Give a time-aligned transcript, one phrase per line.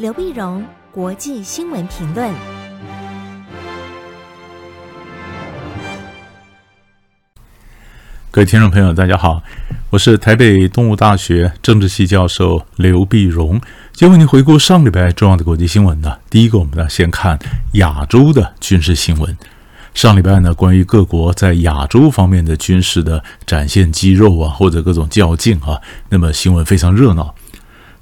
[0.00, 2.32] 刘碧荣，国际新闻评论。
[8.30, 9.42] 各位听众朋友，大家好，
[9.90, 13.60] 我是台北动物大学政治系教授刘碧荣。
[13.92, 16.16] 今天为您回顾上礼拜重要的国际新闻呢。
[16.30, 17.38] 第一个，我们呢先看
[17.74, 19.36] 亚洲的军事新闻。
[19.92, 25.78] 上礼拜呢，关于各国在亚洲方面的军事的展现肌肉啊，或者各种较劲啊，
[26.08, 27.34] 那么新闻非常热闹。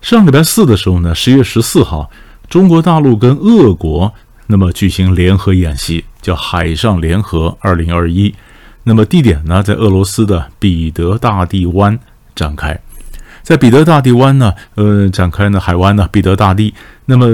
[0.00, 2.10] 上礼拜四的时候呢，十月十四号，
[2.48, 4.14] 中国大陆跟俄国
[4.46, 8.34] 那么举行联合演习，叫海上联合二零二一。
[8.84, 11.98] 那么地点呢，在俄罗斯的彼得大帝湾
[12.34, 12.80] 展开，
[13.42, 16.72] 在彼得大帝湾呢，呃，展开呢海湾呢，彼得大帝。
[17.04, 17.26] 那么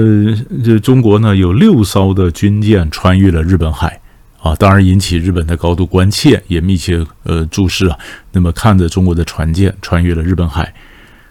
[0.63, 4.01] 这中国呢，有六艘的军舰穿越了日本海，
[4.41, 7.97] 啊，当然引起日本的高度关切，也密切呃注视啊。
[8.33, 10.73] 那么看着中国的船舰穿越了日本海，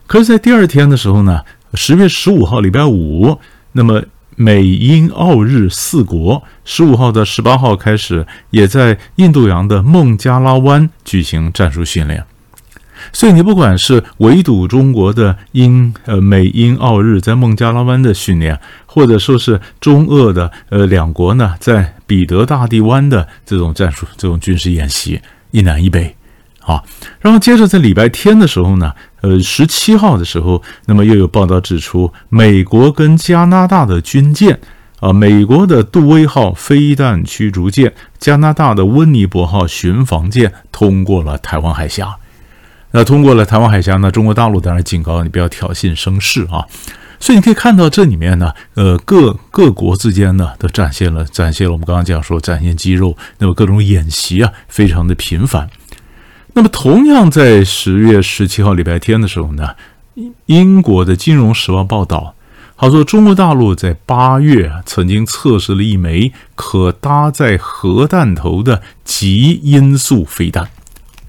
[0.06, 1.42] 可是，在第二天的时候呢，
[1.74, 3.38] 十月十五号礼拜五，
[3.72, 4.02] 那么。
[4.36, 12.25] 美英澳日四国十五号到十八号开始，也在印度洋的孟加拉湾举行战术训练。
[13.12, 25.20] 所以你不管是围堵中国的英呃美英澳日在孟加拉湾的训练，或者说是中俄的呃两国呢在彼得大帝湾的这种战术这种军事演习，
[25.52, 26.16] 一南一北。
[26.66, 26.82] 啊，
[27.20, 28.94] 然后接着在礼拜天的时候呢，
[29.25, 34.61] 呃，十七号的时候，那么又有报道指出，美国跟加拿大的军舰，
[35.00, 42.14] 啊，美国的杜威号飞弹驱逐舰，加拿大的温尼伯号巡防舰通过了台湾海峡。
[42.91, 46.66] 那通过了台湾海峡呢，中国大陆当然警告你不要挑衅生事啊。
[47.19, 55.70] 所以你可以看到这里面呢，呃，各各国之间呢都展现了展现了我们刚刚讲说展现肌肉，那么各种演习啊，非常的频繁。
[56.56, 59.70] 那么，同样在十月十七号礼拜天的时候呢，
[60.47, 62.36] 英国的《金融时报》报道，
[62.77, 70.69] 他说中国大陆在八月曾经测试了一枚可搭载核弹头的极音速飞弹。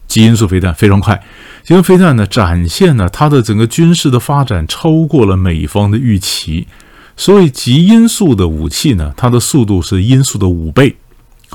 [0.08, 1.20] 极音速飞弹非常快，
[1.64, 6.68] 极音速飞弹呢展现了它的整个军事的发展超过了美方的预期。
[7.18, 10.96] 所以，极音速的武器呢，它的速度是音速的五倍。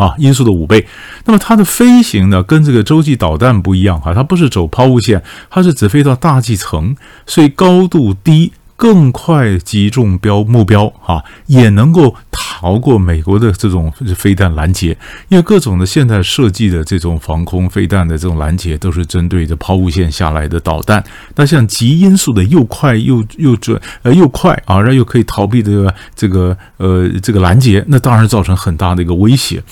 [0.00, 0.87] 啊，音速的五倍。
[1.27, 6.97] 那么它的飞行呢，跟这个洲际导弹不一样哈，它不是走抛物线，它是只飞到大气层，
[7.27, 8.53] 所以高度低。
[8.80, 14.96] 更快击中标目标啊，也能够逃过美国的这种飞弹拦截，
[15.28, 21.04] 因为各种的现代设计的这种防空飞弹的这种拦截都是针对着抛物线下来的导弹。
[21.36, 29.62] 那像极音速的又快又又准呃又快啊，然后又可以逃避这个这个呃这个拦截，那当然造成很大的一个威胁。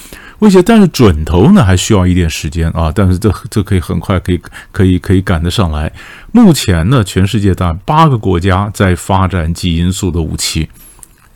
[0.41, 4.41] 威胁，但是准头呢还需要一点时间啊，但是这这可以很快可以
[4.71, 5.93] 可以可以赶得上来。
[6.31, 10.69] 目前呢，全世界大概八个国家在发展基因素的武器，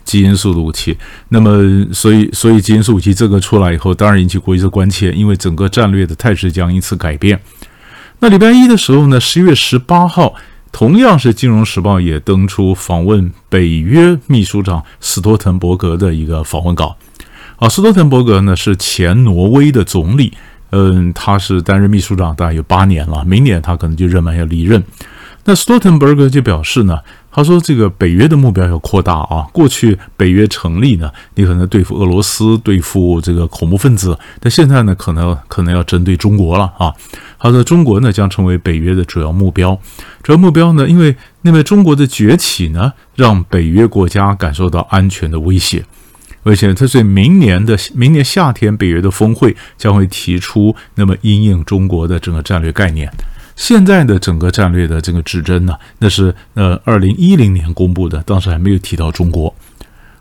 [0.05, 0.97] 基因素的武器。
[1.31, 7.41] 那么，所以所以基因素武器这个出来以后，当然引起国际的关切，因为整个战略的态势将因此改变。
[8.21, 10.35] 那礼拜一的时候呢，十一月十八号，
[10.71, 16.97] 同样是《金融时报》也登出访问北约秘书长斯托滕伯格的一个访问稿。
[17.63, 20.33] 啊，斯托滕伯格呢是前挪威的总理，
[20.71, 24.83] 嗯，他是担任秘书长大概有八年了，明年他可能就任满要离任。
[25.45, 26.99] 那斯托滕伯格就表示呢，
[27.31, 36.93] 他说这个北约的目标要扩大啊，过去北约成立呢，你可能对付俄罗斯、对付这个恐怖分子，但现在呢，可能可能要针对中国了啊。
[37.39, 39.79] 他说中国呢将成为北约的主要目标，
[40.25, 45.85] 主要目标呢，因为那么中国的崛起呢，让北约国家感受到安全的威胁。
[46.45, 53.09] 而且，他在明年的明年夏天，北约的峰会将会提出那么因应中国的整个战略概念。
[53.55, 59.55] 现在的整个战略的这个指针呢，那是呃二零一零年公布的，当时还没有提到中国。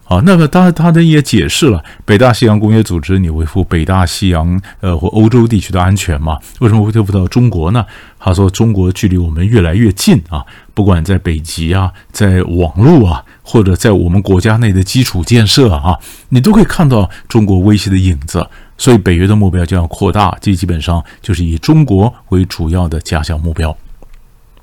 [0.04, 6.38] 好，那么当然他的也解释了北大西洋公约组织，你维护北大西洋呃或欧洲地区的安全嘛？
[6.60, 7.86] 为什么会对付到中国呢？
[8.24, 13.26] 他说中国距离我们越来越近啊，不管在北极啊，在网络啊。
[13.44, 18.48] 或者在我们国家内的基础建设啊，你都可以看到中国威胁的影子，
[18.78, 23.76] 所以北约的目标就要扩大，这基本上就是以中国为主要的假想目标。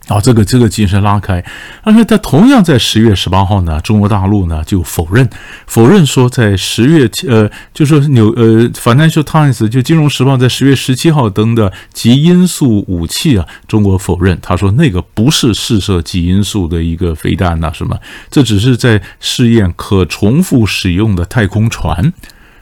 [0.09, 1.45] 啊，这个这个精神拉开，
[1.83, 5.29] 而且在同样在十月十八号呢，中国大陆呢就否认
[5.67, 17.99] 否认说在十月呃，就说纽呃《Financial Times》就《金融时报》在十月十七号登的极音速武器啊，中国否认，他说那个不是试射极音速的一个飞弹呐，什么，
[18.31, 22.13] 这只是在试验可重复使用的太空船。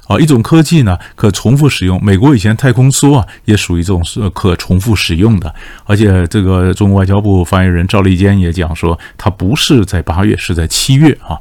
[0.06, 2.02] 啊，一种科技呢，可重复使用。
[2.04, 5.54] 美国以前太空梭啊，也属于这种是可重复使用的。
[5.84, 11.38] 而且，这个中国外交部发言人赵立坚也讲说，它不是在八月，是在七月啊。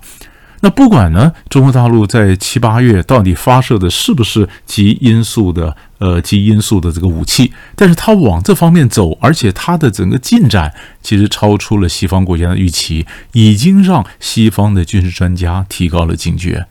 [0.62, 10.74] 那不管呢，中国大陆在七八月到底发射的是不是极音速的呃极音速的这个武器，但是它往这方面走，而且它的整个进展
[11.04, 16.66] 其实超出了西方国家的预期，已经让西方的军事专家提高了警觉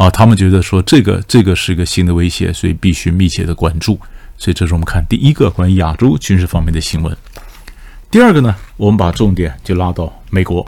[0.00, 4.00] 啊，他们觉得说这个这个是一个新的威胁，所以必须密切的关注。
[4.38, 7.14] 所以这是我们看第一个关于亚洲军事方面的新闻。
[8.10, 10.66] 第二个呢，我们把重点就拉到美国。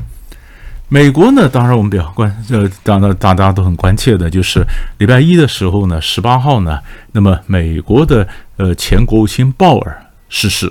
[0.89, 4.63] 美国呢，当然我们比较关，呃，当然大家都很关切的，就是
[4.99, 6.79] 礼拜一的时候呢，十八号呢，
[7.13, 10.71] 那么美国的呃前国务卿鲍尔逝世。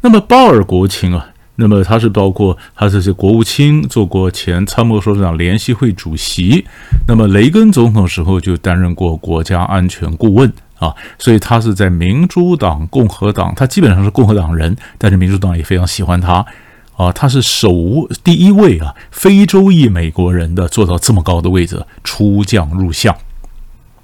[0.00, 1.26] 那么鲍尔国务卿啊，
[1.56, 6.64] 那么他是包括他这些国务卿，做过前参谋首长联席会主席，
[7.06, 16.44] 那么雷根总统时候就担任过国家安全顾问啊，所以他是在民主党、共和党，他基本上是共和党人，但是民主党也非常喜欢他。
[16.96, 17.72] 啊，他是首
[18.22, 23.12] 第一位啊，非洲裔美国人的做到这么高的位置，出将入相。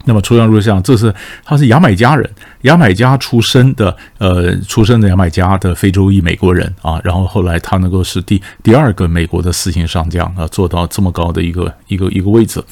[0.05, 1.15] 那么出将入相，这是
[1.45, 2.29] 他是牙买加人，
[2.63, 6.99] 牙买加出生的，呃，出生的牙买加的非洲裔美国人啊。
[7.05, 12.63] 然后后来他能够是第第二个美国的四星上将啊，做到这么高的一个一个一个位置，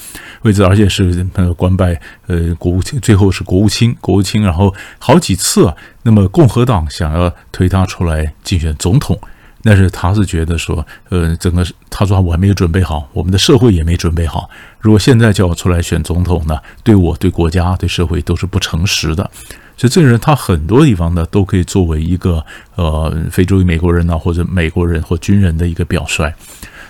[0.43, 9.19] 位置，而且是呃官拜呃国务卿，最后是国务卿，国务卿，然后好几次啊，那么共和党想要推他出来竞选总统。
[9.63, 14.49] 但是他是觉得说，呃，整个他说我还没有准备好，我们的社会也没准备好。
[14.79, 19.29] 如果现在叫我出来选总统呢，对我、对国家、对社会都是不诚实的。
[19.77, 22.45] 所以这个人他很多地方呢都可以作为一个
[22.75, 26.33] 呃非洲裔美国人呢，或者美国人或军人的一个表率。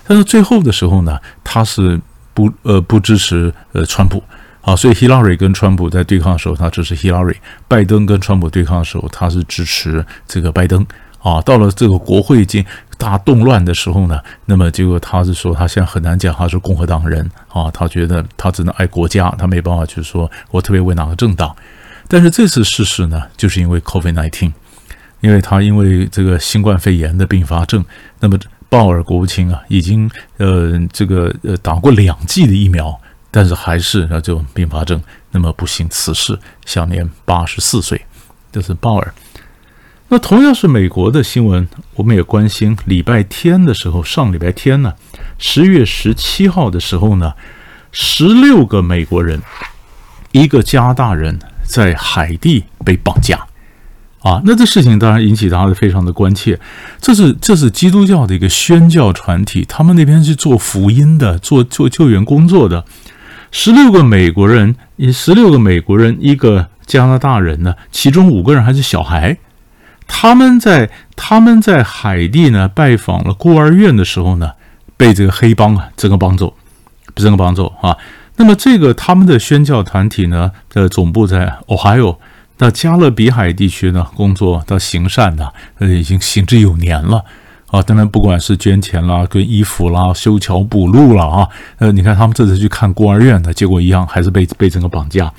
[0.07, 1.99] 但是最后的时候呢，他是
[2.33, 4.23] 不呃不支持呃川普
[4.61, 7.33] 啊，所以希拉里跟川普在对抗的时候，他支持希拉里；
[7.67, 10.85] 拜登跟川普对抗的时候，他是支持这个拜登。
[11.21, 12.65] 啊，到了这个国会已经
[12.97, 21.55] 大动乱的时候呢，那么结果他是说他现在很难讲他是共和党人啊，他觉得他只能爱国家，他没办法去说我特别为哪个政党。
[22.07, 24.51] 但是这次逝世呢，就是因为 COVID-19，
[25.21, 27.83] 因为他因为这个新冠肺炎的并发症，
[28.19, 32.99] 那么鲍尔国务卿啊已经呃这个呃打过两剂的疫苗，
[33.29, 35.01] 但是还是那这种并发症，
[35.31, 38.01] 那么不幸辞世，享年八十四岁。
[38.51, 39.13] 这是鲍尔。
[40.11, 42.75] 那同样是美国的新闻，我们也关心。
[42.85, 44.91] 礼拜天的时候，上礼拜天呢，
[45.37, 47.33] 十月十七号的时候呢，
[47.91, 49.39] 十六个美国人，
[50.31, 53.45] 一个加拿大人在海地被绑架，
[54.21, 56.59] 啊，那这事情当然引起大家非常的关切。
[56.99, 62.83] 这是这是基督教的一个宣教团体，他们那边是做福音的，做做救援工作的。
[63.51, 64.75] 十六个美国人，
[65.13, 69.37] 十六个美国人，一个加拿大人呢，其中五个人还是小孩。
[70.11, 74.51] 他们在他们在海地呢拜访了孤儿院的时候呢，
[74.97, 76.53] 被这个黑帮啊整个绑走，
[77.15, 77.95] 整个绑走啊。
[78.35, 82.17] 那么这个他们的宣教团体呢的总部在 Ohio，
[82.57, 87.23] 那加勒比海地区呢工作到行善呢，呃已经行之有年了
[87.67, 87.81] 啊。
[87.81, 91.47] 当然不管是捐钱啦、跟衣服啦、修桥补路了啊，
[91.77, 95.31] 呃你看他们这次去看孤儿院的结果一样，还是被被整个绑架。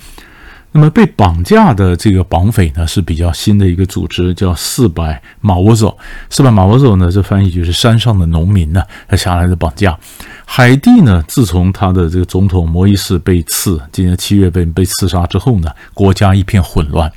[0.73, 5.97] 那么被绑架的这个绑匪呢，是比较新的一个组织，叫四百马沃佐。
[6.29, 9.97] 四百马沃佐呢，这翻译就是山上的农民呢，他下来的绑架。
[10.45, 17.11] 海地呢，自从他的这个总统摩伊士被刺，今年七月被被刺杀之后呢，国家一片混乱。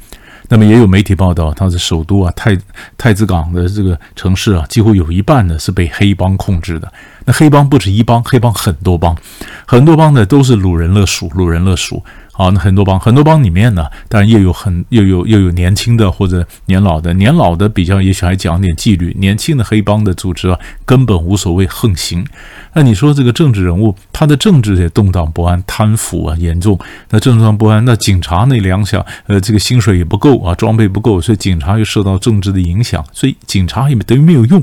[0.48, 2.58] 那么也有媒体报道，他的首都啊，太
[2.98, 6.92] 太子港的这个城市啊，几乎有一半呢是被黑帮控制的。
[7.24, 9.16] 那黑帮不止一帮，黑帮很多帮，
[9.64, 12.02] 很多帮呢都是掳人勒赎，掳人勒赎。
[12.36, 22.26] 好，那很多帮，很多帮里面呢，当然又有很又有又有年轻的或者年老的，年老的比较也许还讲点纪律，年轻的黑帮的组织啊，根本无所谓横行。
[22.72, 26.76] 那你说这个政治人物，他的政治也动荡不安，贪腐啊严重，
[27.10, 34.60] 那政治上不安，那警察那两小，呃，这个薪水也不够啊，装备不够，所以警察又受到政治的影响，所以警察也等于没有用。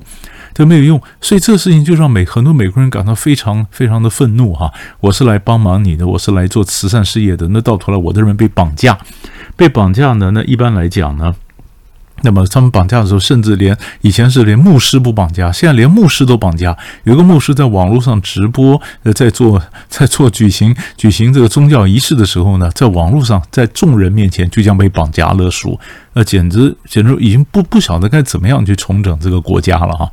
[0.53, 4.71] 都没有用，所以这个事情就让美很多美国人感到非常非常的愤怒哈！
[4.99, 8.97] 我是来帮忙你的，我是来做慈善事业的，那到头来我的人被绑架，
[9.55, 10.31] 被绑架呢？
[10.33, 11.33] 那一般来讲呢，
[12.23, 16.77] 那么他们绑架的时候，甚至连以前是连牧师不绑架，现在连牧师都绑架。
[17.03, 25.79] 有一个牧师在网络上直播，呃，在做 在做举行举行这个宗教仪式的时候呢，在网络上在众人面前就将被绑架勒索，
[26.13, 30.09] 那简直简直已经不不晓得该怎么样去重整这个国家了哈。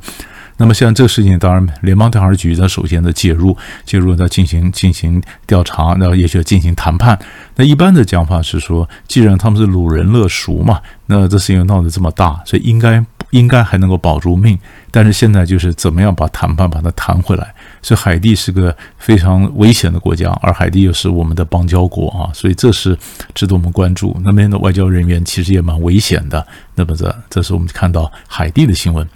[0.59, 7.17] 那么像这个事情，当然联邦调查局呢，首先的介入，介入在进行进行调查，那也许要进行谈判。
[7.55, 14.59] 那一般的讲法是说，既然他们是掳人勒赎嘛，那这事情闹得这么大，所以应该应该还能够保住命，
[14.91, 17.55] 但是现在就是怎么样把谈判把它谈回来。
[17.81, 22.97] 所以海地是个非常危险的国家，而海地又是我们的邦交国啊，所以这是
[23.33, 24.13] 值得我们关注。
[24.25, 26.45] 那边的外交人员其实也蛮危险的。
[26.75, 29.07] 那么这这是我们看到海地的新闻。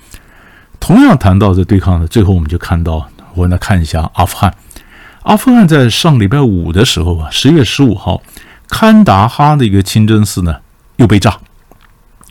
[0.83, 4.53] 同样谈到这对抗的，最后我们就看到，我来看一下阿富汗。
[5.21, 8.21] 阿富汗在上礼拜五的时候啊，十月十五号，
[8.67, 10.57] 堪达哈的一个清真寺呢
[10.97, 11.37] 又被炸。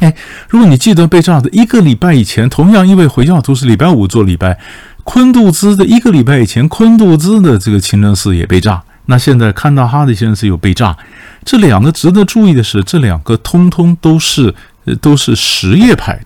[0.00, 0.14] 哎，
[0.50, 4.59] 如果你记得被炸的一个礼拜以前，同样因为回教徒是礼拜五做礼拜。
[5.02, 8.82] 昆杜兹的一个礼拜以前，昆杜兹的这个清真寺也被炸。
[9.06, 10.94] 那现在堪达哈的清真寺又被炸。
[11.42, 14.54] 这两个值得注意的是，这两个通通都是
[15.00, 16.21] 都是什叶派。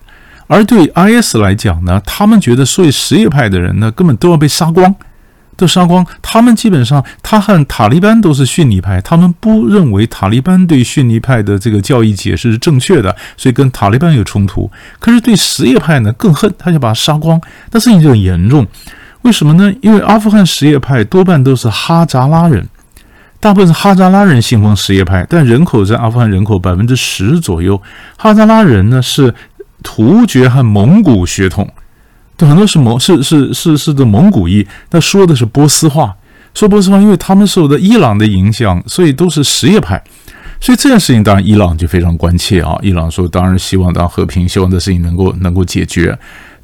[0.47, 4.95] 而对 IS 来讲呢，他们觉得所有什叶派的人呢，根本都要被杀光。
[5.57, 14.69] 都杀光，他们基本上，他和塔利班都是逊尼派，他们不认为塔利班对逊尼派的这个教义解释是正确的，所以跟塔利班有冲突。
[14.99, 17.41] 可是对什叶派呢更恨，他就把他杀光。
[17.71, 18.67] 但事情就很严重，
[19.23, 19.73] 为什么呢？
[19.81, 22.69] 因为阿富汗什叶派多半都是哈扎拉人，
[23.39, 27.81] 大部分是哈扎拉人信奉什叶派，但人口在阿富汗人口百分之十左右，
[28.15, 29.33] 哈扎拉人呢是
[29.83, 31.67] 突厥和蒙古血统。
[32.35, 36.15] 对，很多是蒙是是是是的蒙古裔，他说的是波斯话，
[36.53, 39.99] 说波斯话，因为他们受的伊朗的影响，所以都是什叶派，
[40.61, 42.77] 所以这件事情当然伊朗就非常关切啊。
[42.83, 46.17] 伊朗说，当然希望当和平，希望这事情能够能够解决。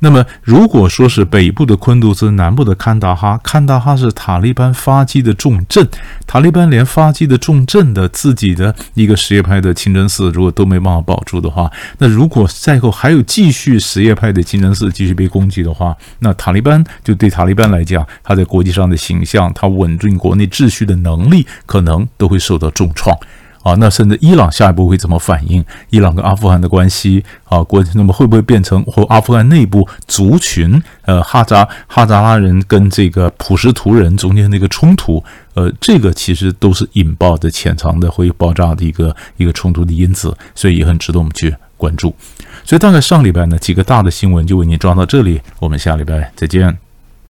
[0.03, 5.88] 那么，如果说是北部的昆杜兹，南部的堪达哈，堪达哈是塔利班发迹的重镇，
[6.27, 23.17] 塔利班连发迹的重镇的自己的一个什叶派的清真寺，如果都没办法保住的话，那如果再后还有继续什叶派的清真寺继续被攻击的话，那塔利班就对塔利班来讲，他在国际上的形象，他稳定国内秩序的能力，可能都会受到重创。
[23.63, 25.63] 啊，那甚至伊朗下一步会怎么反应？
[25.89, 35.24] 伊朗跟阿富汗的关系啊，国那么会不会变成或阿富汗内部族群呃哈扎哈扎拉人跟这个普什图人中间的一个冲突？
[35.55, 42.13] 呃，这个其实都是引爆的潜藏的会爆炸的一个一个冲突的因子，所以也很值得我们去关注。
[42.65, 46.92] 所以大概上礼拜呢几个大的新闻就为您抓到这里，我们下礼拜再见。